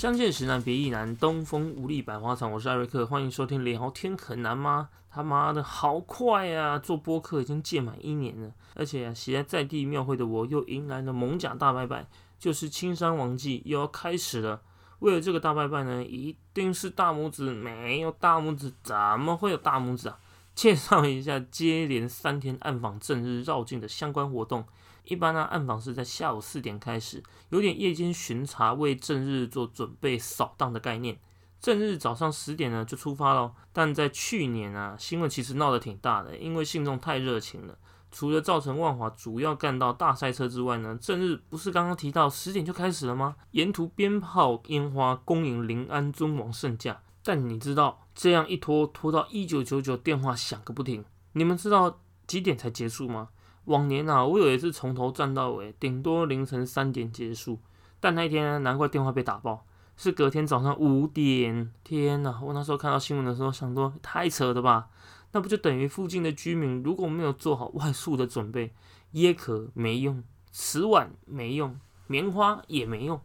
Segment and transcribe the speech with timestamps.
[0.00, 2.50] 相见时难别亦难，东风无力百花残。
[2.50, 4.88] 我是艾瑞克，欢迎收听聊天很难吗？
[5.10, 6.78] 他妈的好快啊！
[6.78, 12.08] 做播客已经届满一年了，而且喜爱在地庙会的我又迎来了蒙甲大拜拜，
[12.38, 14.62] 就是青山王祭又要开始了。
[15.00, 20.18] 为了这个大拜拜呢，一定是大拇指，没有大拇指怎么会有大拇指啊？
[20.54, 24.64] 介绍一下接连三天暗访正日绕境的相关活动。
[25.04, 31.18] 一般呢，暗访是在下午四点开始，有点夜间巡查，为正日做准备扫荡的概念。
[31.60, 33.52] 正日早上十点呢就出发喽。
[33.72, 37.76] 但在去年啊，新闻其实闹得挺大的，因为信众太热情了，
[38.10, 43.36] 除了造成万华主要干道大塞车之外呢，正日不是刚刚提到十点就开始了吗？
[43.50, 47.02] 沿途鞭炮烟花恭迎临安尊王圣驾。
[47.22, 51.04] 但你知道这样一拖拖到一九九九，电话响个不停。
[51.32, 53.28] 你们知道几点才结束吗？
[53.70, 57.60] 往年啊，我有一次从头站到尾，顶多凌晨三点结束。
[58.00, 59.64] 但那一天，难怪电话被打爆，
[59.96, 61.72] 是隔天早上五点。
[61.84, 62.40] 天哪！
[62.42, 64.88] 我那时候看到新闻的时候，想说太扯了吧？
[65.30, 68.74] 那不就等于附近的居民如果没有做好外宿的准备，
[69.12, 73.20] 椰壳没用，瓷碗没用，棉花也没用，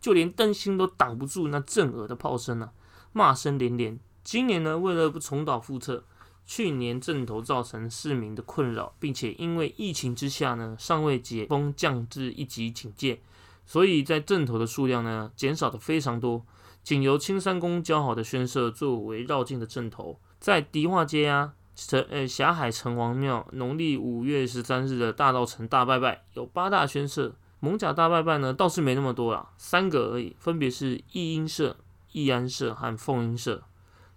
[0.00, 2.72] 就连灯芯都挡不住那震耳的炮声啊！
[3.12, 4.00] 骂声连连。
[4.24, 6.04] 今年呢，为了不重蹈覆辙。
[6.52, 13.20] 去年阵头造成市民的困扰，并且因为疫情之下呢，尚未解封降至一级警戒，
[13.64, 16.44] 所以在阵头的数量呢减少的非常多。
[16.82, 31.76] 仅由青山宫交好的宣社作为绕境的阵头，在迪化街啊、城呃霞海城隍庙，农历五月十三日的大道城大拜拜有八大宣社，蒙甲大拜拜呢倒是没那么多啦，三个而已，分别是义英社、
[32.10, 33.62] 义安社和凤英社。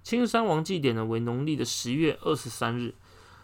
[0.03, 2.93] 青山王祭典呢为农历的十月二十三日，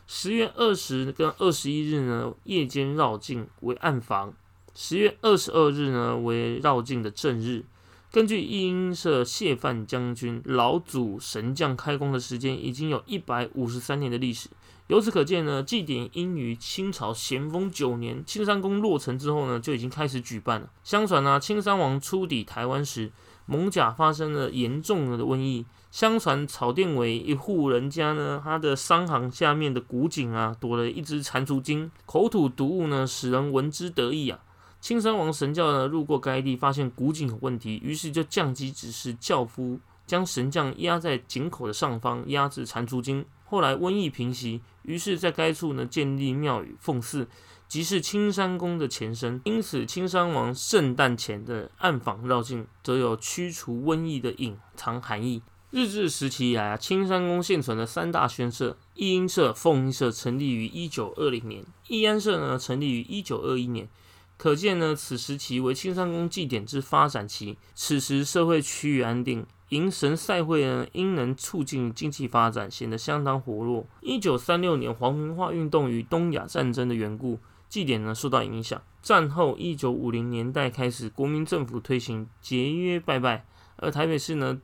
[0.06, 4.34] 十月二十跟二十一日呢夜间绕境为暗房，
[4.76, 7.64] 十月二十二日呢为绕境的正日。
[8.12, 14.50] 根据义英社谢范将军老祖神将开工的时间，已经有一百五十三年的历史。
[14.88, 20.70] 由此可见呢，祭典应于清朝咸丰九年青山宫落成之后呢就已经开始举办了。
[20.84, 23.12] 相传呢，青山王出抵台湾时，
[23.46, 25.66] 蒙甲发生了严重的瘟疫。
[25.92, 34.40] 相传草甸尾一户人家呢，他的商行下面的古井啊，躲了一只蟾蜍精，口吐毒物呢，使人闻之得意啊。
[34.80, 43.26] 青山王神教呢，路过该地，发现古井有问题，于是就降级指示教夫将神将压在井口的上方，压制蟾蜍精。
[43.44, 47.28] 后来瘟疫平息，于是在该处呢建立庙宇奉祀，
[47.68, 49.42] 即是青山宫的前身。
[49.44, 55.42] 因此，青山王圣诞前的暗访绕境，则有驱除瘟疫的隐藏含义。
[55.72, 63.88] 日治时期以来啊，青山宫现存的三大宣社——义英社、凤英社，成立于一九二零年；义安社呢，成立于一九二一年。
[64.36, 67.56] 可见呢，此时期为青山宫祭典之发展期。
[67.76, 73.86] 此时社会趋于安定，迎神赛会呢，因能促进经济发展，显得相当活络。
[74.02, 77.38] 一九三六年黄文化运动与东亚战争的缘故，
[77.70, 78.82] 祭典呢受到影响。
[79.04, 84.60] 战后一九五零年代开始，国民政府推行节约拜拜，而台北市呢。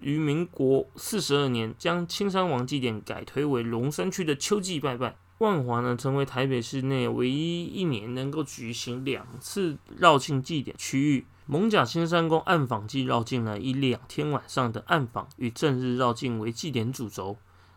[0.00, 5.16] 于民国四十二年，将青山王祭典改推为龙山区的秋季拜拜。
[5.38, 11.24] 万华呢，成为台北市内唯一一年能够举行两次绕境祭典区域。
[11.46, 17.36] 蒙甲青山宫暗访祭绕境呢，以两天晚上的暗访与正日绕境为祭典主轴。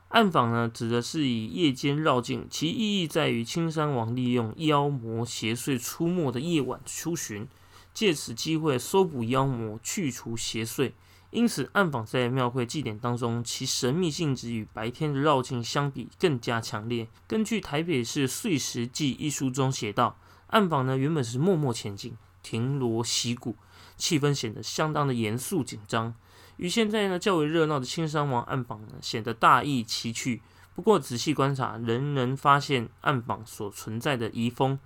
[0.09, 7.47] 暗访呢，指的是以夜间绕境，其意义在于青山王利用妖魔邪祟出没的夜晚出巡，
[7.93, 10.91] 借此机会搜捕妖魔，去除邪祟。
[11.31, 17.07] 因此，暗访在庙会祭典当中，其神秘性质与白天的绕境相比更加强烈。
[17.25, 23.55] 根据台北市《岁时记》一书中写道，暗访呢原本是默默前进，停锣息鼓，
[23.95, 26.13] 气氛显得相当的严肃紧张，
[26.57, 30.41] 与现在呢较为热闹的青山王暗访呢显得大异其趣。
[30.75, 34.77] 不过仔细观察，仍能发现暗访所存在的遗风。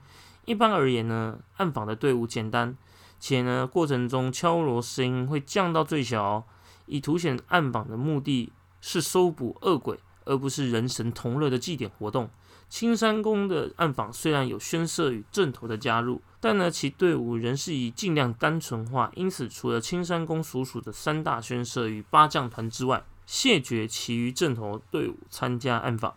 [0.46, 2.78] 一般而言呢，暗访的队伍简单。
[3.20, 6.46] 且呢，过程中敲锣声音会降到最小，
[6.86, 8.52] 以凸显暗访的目的
[8.82, 12.30] 是搜捕恶鬼，而不是人神同乐的祭典活动。
[12.68, 19.12] 青山宫的暗访虽然有宣社与正头的加入，但呢，其队伍仍是以尽量单纯化。
[19.16, 26.16] 因此，除了青山宫所属的三大宣社与八将团之外，谢绝其余正头队伍参加暗访。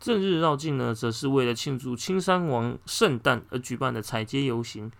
[0.00, 4.90] 正日绕境呢，则是为了庆祝青山王圣诞而举办的彩街游行。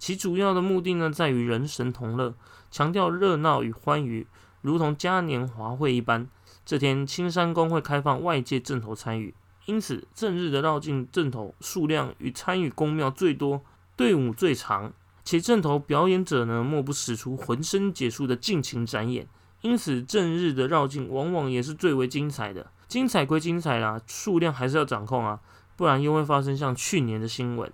[0.00, 2.34] 其主要的目的呢，在于人神同乐，
[2.70, 4.26] 强调热闹与欢愉，
[4.62, 6.26] 如同嘉年华会一般。
[6.64, 9.34] 这天，青山宫会开放外界正头参与，
[9.66, 13.60] 因此正日的绕境正头数量与参与宫庙最多、
[13.94, 14.90] 队伍最长、
[15.22, 19.28] 且阵头表演者呢，莫不使出浑身解数的尽情展演。
[19.60, 22.72] 因此，正日的绕境往往也是最为精彩的。
[22.88, 25.40] 精彩归精彩啦，数量还是要掌控啊，
[25.76, 27.70] 不然又会发生像去年的新闻。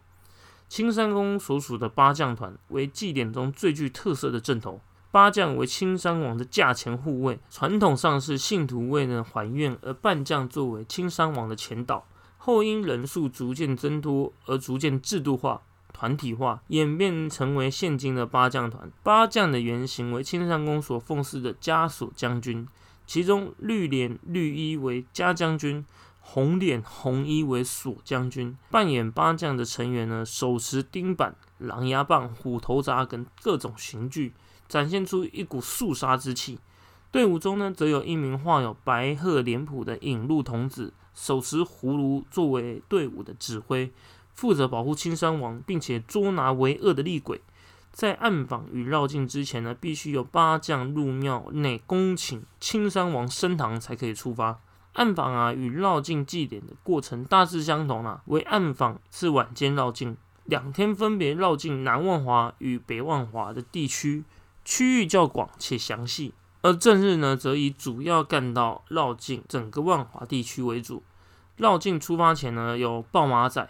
[0.68, 4.80] 青山宫所属的八将团为祭典中最具特色的阵头，
[5.10, 12.04] 八将为青山王的驾前护卫，传统上是信徒为了还愿而扮将作为青山王的前导，
[12.36, 15.62] 后因人数逐渐增多而逐渐制度化。
[15.92, 18.92] 团体化演变成为现今的八将团。
[19.02, 22.68] 八将的原型为青山宫所奉祀的枷锁将军，
[23.06, 25.86] 其中绿脸绿衣为嘉将军，
[26.28, 28.58] 红脸红衣为锁将军。
[28.70, 34.34] 扮演八将的成员呢，手持钉板、狼牙棒、虎头铡等各种刑具，
[34.68, 36.58] 展现出一股肃杀之气。
[37.12, 43.90] 队伍中呢，则有一名画有白鹤脸谱的引路童子，手持葫芦作为队伍的指挥。
[44.34, 47.40] 负责保护青山王，并且捉拿为恶的厉鬼。
[47.90, 54.60] 在暗访与绕境之前呢，必须有八将入庙内恭请青山王升堂，才可以出发。
[54.96, 64.24] 暗访啊与绕境祭典的过程大致相同啊，为暗访是晚间绕境，两天分别绕境南万华与北万华的地区，
[64.64, 66.32] 区域较广且详细。
[66.62, 71.02] 而正日呢，则以主要干道绕境整个万华地区为主。
[71.56, 73.68] 绕境出发前呢，有报马仔。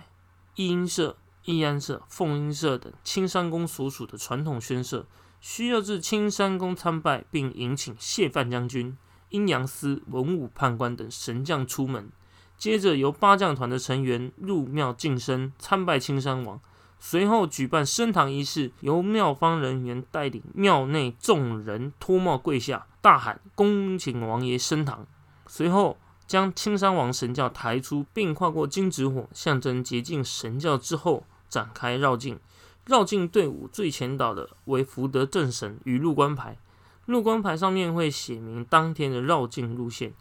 [0.55, 5.05] 义英社、义安社、凤英社等青山宫所属的传统宣社，
[5.41, 8.97] 需要至青山宫参拜，并迎请谢范将军、
[9.37, 12.11] 阴阳司、文武判官等神将出门。
[12.57, 16.59] 接着由八将团的成员入庙净身参拜青山王，
[16.99, 25.07] 随后举办升堂仪式，由庙方人员带领庙内众人脱帽跪下，大喊恭请王爷升堂。
[25.47, 25.97] 随后。
[26.27, 32.41] 将青山王神教抬出，并跨过金纸火，象征洁净神教之后，展开绕境。
[32.85, 36.59] 绕境队伍最前导的为福德正神与入关牌，
[37.07, 40.13] 路光牌上面会写明当天的绕境路线，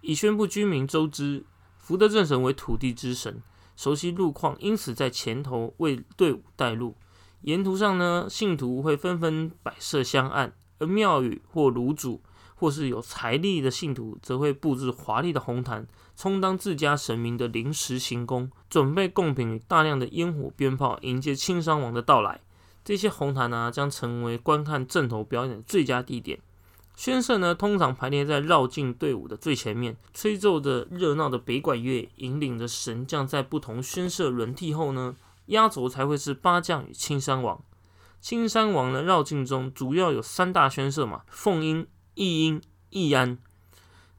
[0.00, 1.44] 以宣布居民周知。
[1.78, 3.42] 福德正神为土地之神，
[3.76, 6.96] 熟悉路况，因此在前头为队伍带路。
[7.42, 12.20] 沿途上呢，信徒会纷纷摆设香案，而庙宇或炉主。
[12.56, 22.42] 或是有财力的信徒，则会布置华丽的红毯，充当自家神明的临时行宫，准备贡品与大量的烟火鞭炮，迎接青山王的到来。
[22.84, 26.40] 这些红毯呢，将成为观看阵头表演的最佳地点。
[26.96, 35.16] 宣社呢，通常排列在绕境队伍的最前面，吹奏着热闹的北管乐，引领着神将在不同宣社轮替后呢，
[35.46, 37.62] 压轴才会是八将与青山王。
[38.20, 41.86] 青山王的绕境中，主要有三大宣社嘛，凤音。
[42.14, 42.60] 义音、
[42.90, 43.38] 义安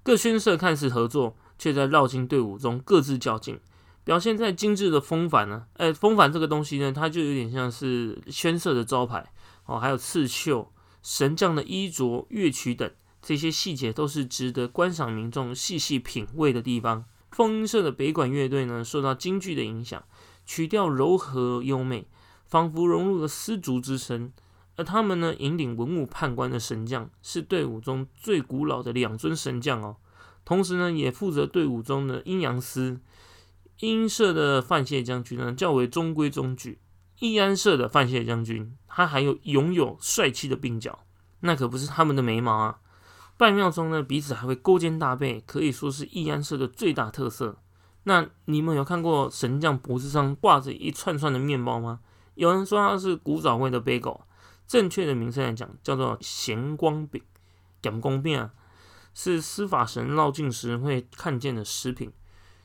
[0.02, 3.60] 各宣社看似合作，却在绕境队伍中各自较劲，
[4.04, 5.66] 表现在精致的风帆呢。
[5.74, 9.32] 哎，风帆这个东西呢，它就有点像是宣社的招牌
[9.66, 9.80] 哦。
[9.80, 10.72] 还有刺绣、
[11.04, 12.90] 神将的衣着、乐曲等
[13.22, 17.06] 这些细节，都是值得观赏民众细细品味的地方。
[17.32, 20.04] 凤音社的北管乐队呢，受到京剧的影响，
[20.46, 22.08] 曲调柔和优美，
[22.48, 24.32] 仿佛融入了丝竹之声。
[24.78, 29.98] 而他们呢，引领文武判官的神将是队伍中最古老的两尊神将哦。
[30.44, 33.00] 同时呢，也负责队伍中的阴阳司。
[33.82, 36.78] 阴社的范谢将军呢，较为中规中矩；
[37.20, 41.00] 义安社的范谢将军，他还有拥有帅气的鬓角，
[41.40, 42.80] 那可不是他们的眉毛啊。
[43.38, 47.58] 拜庙中呢，彼此还会勾肩搭背，可以说是义安社的最大特色。
[48.04, 52.02] 那你们有看过神将脖子上挂着一串串的面包吗？
[52.36, 54.22] 有人说他是古早味的 bagel。
[54.68, 57.20] 正确的名称来讲，叫做咸光饼。
[57.82, 58.52] 咸光饼啊，
[59.16, 62.14] 是司法神绕境时会看见的食品。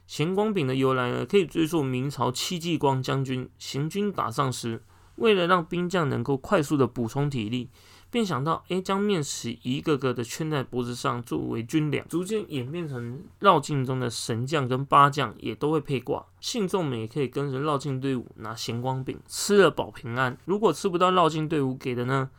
[0.07, 4.83] 咸光饼的由来呢，可以追溯明朝戚继光将军行军打仗时，
[5.17, 7.71] 为了让兵将能够快速的补充体力。
[8.09, 20.39] 便想到，哎，将面食一个个的圈在脖子上作为军粮，逐渐演变成绕境中的神将跟八将也都会配挂，信众们也可以跟着绕境队伍拿咸光饼，吃了保平安。
[20.45, 22.31] 如果吃不到绕境队伍给的呢，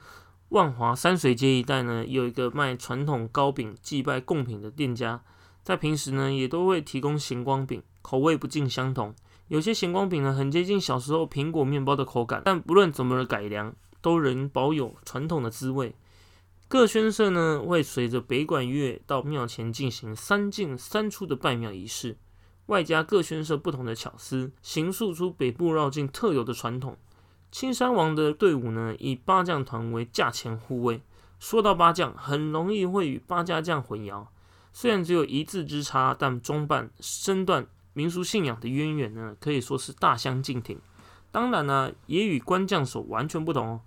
[0.50, 5.22] 万华山水街一带呢有一个卖传统糕饼祭拜贡品的店家，
[5.68, 9.14] 在平时呢也都会提供咸光饼，口味不尽相同。
[9.50, 13.76] 有些咸光饼呢很接近小时候苹果面包的口感，但不论怎么的改良。
[14.00, 15.94] 都仍保有传统的滋味。
[16.70, 22.16] 各宣社呢会随着北管乐到庙前进行三进三出的拜庙仪式，
[22.68, 26.96] 外加各宣社不同的巧思，形塑出北部绕境特有的传统。
[27.52, 31.02] 青山王的队伍呢以八将团为驾前护卫。
[31.40, 34.28] 说到八将，很容易会与八家将混淆。
[34.74, 40.80] 虽然只有一字之差，但装扮身段、民俗信仰的渊源呢可以说是大相径庭。
[41.32, 43.82] 当然呢，也与官将所完全不同哦。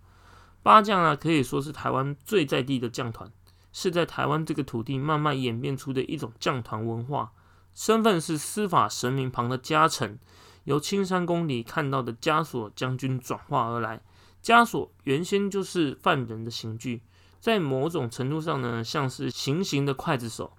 [0.63, 3.33] 八将啊，可以说是台湾最在地的将团，
[3.73, 7.33] 是在台湾这个土地慢慢演变出的一种将团文化。
[7.73, 10.19] 身份是司法神明旁的家臣，
[10.65, 14.03] 由青山宫里看到的枷锁将军转化而来。
[14.43, 17.03] 枷锁原先就是犯人的刑具，
[17.41, 20.53] 在某种程度上呢，像是行刑的刽子手。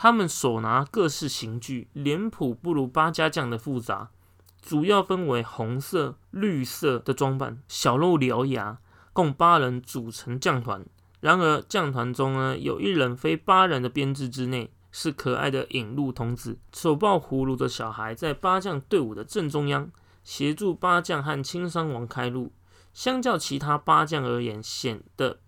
[0.00, 4.10] 他们手拿各式刑具，脸谱不如八家将的复杂，
[4.62, 8.78] 主要分为红色、绿色的装扮，小露獠牙，
[9.12, 10.86] 共八人组成将团。
[11.18, 19.90] 然而将团中呢，有一人非八人的编制之内，是可爱的引路童子，手抱葫芦的小孩，在八将队伍的正中央，
[20.22, 22.52] 协助八将和青山王开路。
[22.94, 25.40] 相较其他八将而言，显得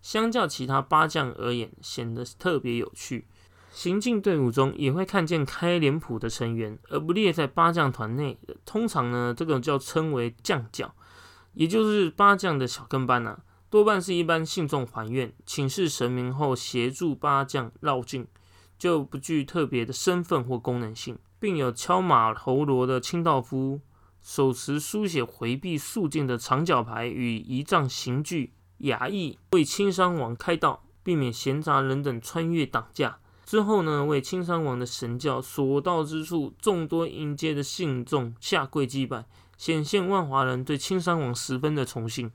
[0.00, 3.28] 相较其他八将而言显得特别有趣。
[3.72, 8.38] 行进队伍中也会看见开脸谱的成员，而不列在八将团内。
[8.66, 10.94] 通常呢，这个叫称为将角，
[11.54, 13.40] 也就是八将的小跟班啊。
[13.70, 18.26] 多半是一般信众还愿，请示神明后协助八将绕境，
[18.78, 23.80] 就不具特别的身份或功能性，并有敲马头锣的清道夫，
[24.20, 33.20] 手持书写回避肃静的长角牌与仪仗刑具衙役，为青山王开道，避免闲杂人等穿越挡架。
[33.52, 39.26] 之后呢，为青山王的神教所到之处，众多迎接的信众下跪祭拜，
[39.58, 42.30] 显现万华人对青山王十分的崇信。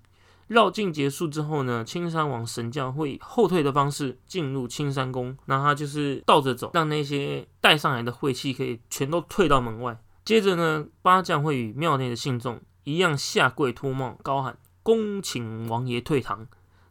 [0.45, 9.99] 绕境结束之后呢，青山王神教会以后退的方式进入青山宫，那他就是倒着走，让那些带上来的晦气可以全都退到门外。
[10.23, 16.45] 接着呢，八将会与庙内的信众一样下跪脱帽，高喊恭请王爷退堂。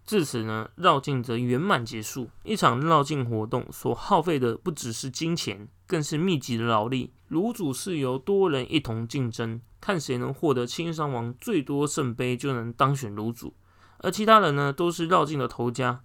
[0.07, 2.31] 至此呢，绕境则圆满结束。
[2.45, 7.13] 一场绕境活动所耗费的不只是金钱，更是密集的劳力。
[7.27, 13.53] 炉主是由多人一同竞争，看谁能获得青山王最多圣杯，就能当选炉主。
[13.99, 16.01] 而其他人呢，都是绕境的头家，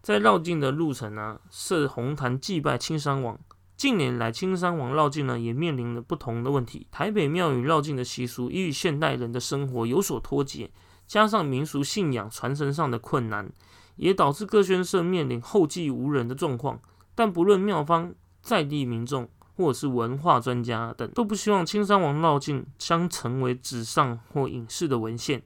[0.00, 3.36] 在绕境的路程呢，设红坛祭拜青山王。
[3.76, 6.86] 近年来，青山王绕境呢，也面临了不同的问题。
[6.92, 10.70] 台北庙宇绕境的习俗，已与现代人的生活有所脱节。
[11.10, 13.50] 加上民俗信仰传承上的困难，
[13.96, 16.80] 也导致各宣社面临后继无人的状况。
[17.16, 25.42] 但不论庙方、在地民众，或是文化专家等，都不希望青山王绕境将成为纸上或影视的文献。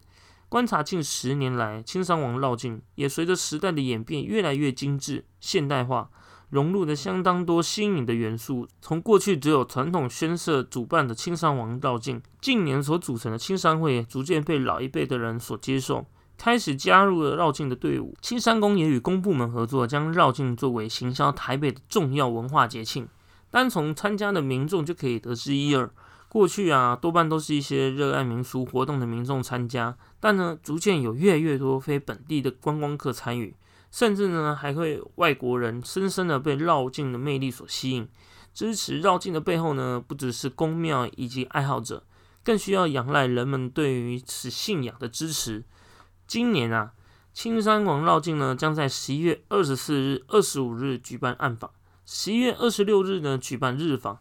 [0.50, 6.10] 观察近十年来，青山王绕境也随着时代的演变，越来越精致、现代化。
[6.54, 16.06] 融入了相当多新颖的元素，从过去只有传统宣社主办的青山王绕境，近年所组成的青山会逐渐被老一辈的人所接受，
[16.38, 18.14] 开始加入了绕境的队伍。
[18.22, 23.08] 青山宫也与公部门合作，将绕境作为行销台北的重要文化节庆。
[23.50, 25.90] 单从参加的民众就可以得知一二。
[26.28, 33.56] 过去啊，多半都是一些热爱民俗活动的民众参加，但呢，逐渐有越来越多非本地的观光客参与。
[33.94, 38.08] 甚至呢，还会外国人深深的被绕境的魅力所吸引。
[38.52, 42.04] 支持绕境的背后呢，不只是宫庙以及爱好者，
[42.42, 45.62] 更需要仰赖人们对于此信仰的支持。
[46.26, 46.94] 今年啊，
[47.32, 51.70] 青山王绕境呢，将在十一月二十四日、二十五日举办暗访，
[52.04, 54.18] 十一月二十六日呢举办日访。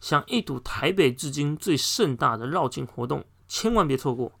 [0.00, 4.32] 想一睹台北至今最盛大的绕境活动，千万别错过。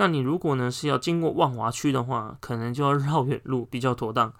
[0.00, 4.32] 那你如果呢是要经过万华区的话，可能就要绕远路比较妥当。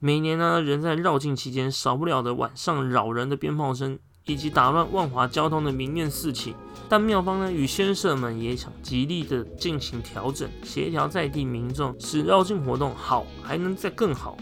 [0.00, 6.56] 每年呢，人在绕境期间少不了的晚上扰人的鞭炮声，以及打乱万华交通的民怨四起。
[6.88, 14.36] 但庙方呢与先社们也想极力的进行调整，协调在地民众，使绕境活动好，还能再更好，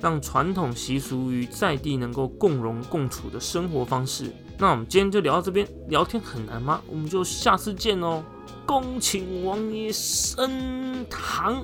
[0.00, 4.32] 让传统习俗与在地能够共荣共处的生活方式。
[4.56, 6.80] 那我们今天就聊到这边，聊天很难吗？
[6.88, 8.24] 我们就下次见哦。
[8.64, 11.60] 恭请王爷升堂。